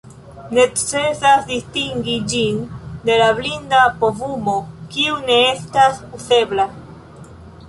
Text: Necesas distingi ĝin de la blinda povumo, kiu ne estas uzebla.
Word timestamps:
Necesas 0.57 1.43
distingi 1.51 2.15
ĝin 2.33 2.57
de 3.09 3.19
la 3.23 3.27
blinda 3.41 3.83
povumo, 4.01 4.57
kiu 4.97 5.21
ne 5.29 5.39
estas 5.55 6.03
uzebla. 6.21 6.67